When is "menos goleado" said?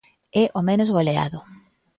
0.69-1.39